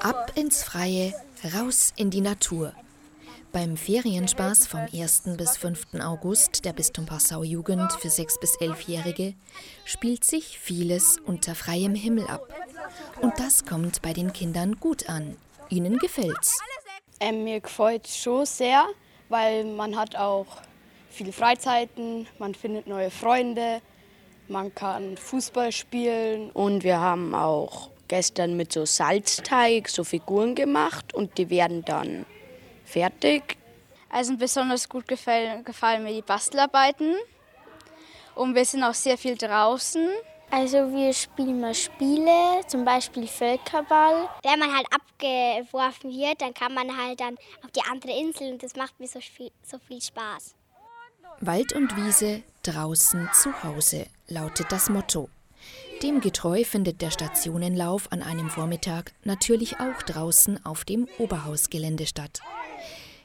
[0.00, 1.14] Ab ins Freie,
[1.54, 2.72] raus in die Natur.
[3.52, 5.22] Beim Ferienspaß vom 1.
[5.38, 5.94] bis 5.
[6.00, 9.34] August der Bistum Passau Jugend für 6- bis 11-Jährige
[9.84, 12.52] spielt sich vieles unter freiem Himmel ab.
[13.22, 15.36] Und das kommt bei den Kindern gut an.
[15.70, 16.60] Ihnen gefällt's.
[17.18, 18.84] Ähm, mir gefällt es schon sehr,
[19.30, 20.46] weil man hat auch
[21.08, 23.80] viele Freizeiten, man findet neue Freunde,
[24.48, 26.50] man kann Fußball spielen.
[26.50, 32.26] Und wir haben auch gestern mit so Salzteig so Figuren gemacht und die werden dann
[32.84, 33.56] fertig.
[34.08, 37.16] Also besonders gut gefallen, gefallen mir die Bastelarbeiten.
[38.34, 40.08] Und wir sind auch sehr viel draußen.
[40.50, 44.28] Also wir spielen mal Spiele, zum Beispiel Völkerball.
[44.44, 48.62] Wenn man halt abgeworfen wird, dann kann man halt dann auf die andere Insel und
[48.62, 50.54] das macht mir so viel, so viel Spaß.
[51.40, 55.28] Wald und Wiese, draußen zu Hause, lautet das Motto.
[56.02, 62.40] Dem getreu findet der Stationenlauf an einem Vormittag natürlich auch draußen auf dem Oberhausgelände statt.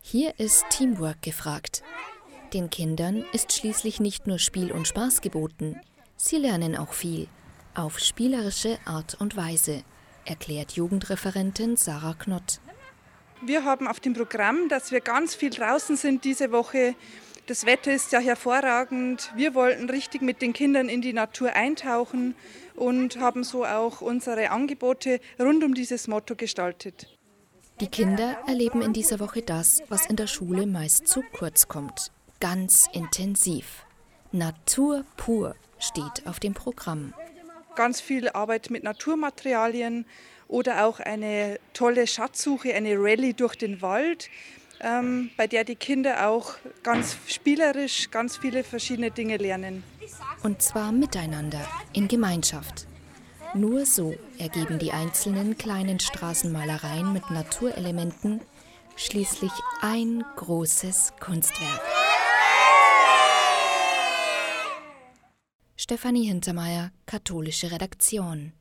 [0.00, 1.82] Hier ist Teamwork gefragt.
[2.52, 5.80] Den Kindern ist schließlich nicht nur Spiel und Spaß geboten,
[6.16, 7.26] sie lernen auch viel,
[7.74, 9.82] auf spielerische Art und Weise,
[10.24, 12.60] erklärt Jugendreferentin Sarah Knott.
[13.42, 16.94] Wir haben auf dem Programm, dass wir ganz viel draußen sind diese Woche.
[17.46, 19.30] Das Wetter ist ja hervorragend.
[19.36, 22.34] Wir wollten richtig mit den Kindern in die Natur eintauchen
[22.74, 27.06] und haben so auch unsere Angebote rund um dieses Motto gestaltet.
[27.80, 32.12] Die Kinder erleben in dieser Woche das, was in der Schule meist zu kurz kommt.
[32.40, 33.84] Ganz intensiv.
[34.32, 37.12] Natur pur steht auf dem Programm.
[37.76, 40.06] Ganz viel Arbeit mit Naturmaterialien
[40.48, 44.30] oder auch eine tolle Schatzsuche, eine Rallye durch den Wald,
[44.80, 49.82] ähm, bei der die Kinder auch ganz spielerisch ganz viele verschiedene Dinge lernen.
[50.42, 52.86] Und zwar miteinander, in Gemeinschaft.
[53.54, 58.40] Nur so ergeben die einzelnen kleinen Straßenmalereien mit Naturelementen
[58.96, 61.80] schließlich ein großes Kunstwerk.
[65.76, 68.52] Stefanie Hintermeier, katholische Redaktion.